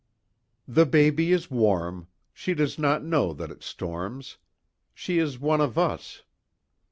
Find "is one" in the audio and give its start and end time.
5.19-5.61